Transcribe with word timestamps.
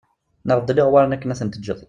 Neɣ 0.47 0.57
beddel 0.61 0.79
iɣewwaṛen 0.81 1.15
akken 1.15 1.31
ad 1.33 1.37
ten-teǧǧeḍ 1.39 1.79